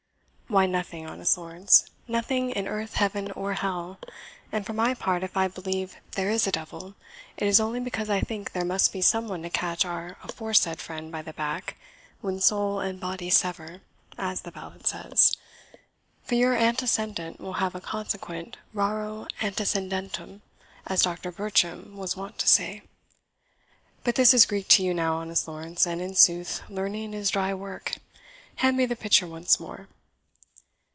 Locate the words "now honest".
24.93-25.47